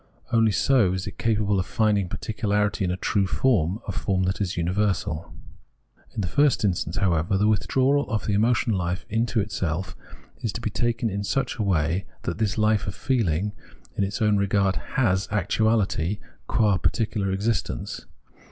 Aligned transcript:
Only 0.33 0.51
so 0.51 0.93
is 0.93 1.05
it 1.05 1.19
capable 1.19 1.59
of 1.59 1.65
finding 1.67 2.09
particularity 2.09 2.83
in 2.83 2.89
a 2.89 2.97
true 2.97 3.27
form, 3.27 3.79
a 3.87 3.91
form 3.91 4.23
that 4.23 4.41
is 4.41 4.55
imiversal. 4.55 5.31
In 6.15 6.21
the 6.21 6.27
first 6.27 6.65
instance, 6.65 6.95
however, 6.97 7.37
the 7.37 7.47
withdrawal 7.47 8.09
of 8.09 8.25
the 8.25 8.33
emotional 8.33 8.79
hfe 8.79 9.05
into 9.11 9.39
itself 9.41 9.95
is 10.41 10.51
to 10.53 10.61
be 10.61 10.71
taken 10.71 11.11
in 11.11 11.23
such 11.23 11.57
a 11.57 11.61
way 11.63 12.05
that 12.23 12.39
this 12.39 12.55
hfe 12.55 12.87
of 12.87 12.95
feehng, 12.95 13.51
in 13.95 14.03
its 14.03 14.23
own 14.23 14.37
regard, 14.37 14.75
has 14.97 15.27
actuahty 15.27 16.17
qua 16.47 16.77
particular 16.79 17.29
existence. 17.31 18.07